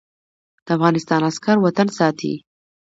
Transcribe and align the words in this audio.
د 0.65 0.67
افغانستان 0.75 1.21
عسکر 1.29 1.57
وطن 1.59 1.87
ساتي 1.97 2.33